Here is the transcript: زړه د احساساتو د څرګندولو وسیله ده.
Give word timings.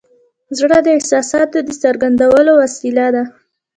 زړه 0.57 0.77
د 0.83 0.87
احساساتو 0.97 1.57
د 1.67 1.69
څرګندولو 1.83 2.51
وسیله 2.61 3.05
ده. 3.15 3.23